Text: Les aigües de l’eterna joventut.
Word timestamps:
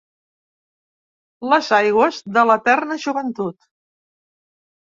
Les 1.51 1.69
aigües 1.79 2.21
de 2.39 2.47
l’eterna 2.53 3.01
joventut. 3.07 3.71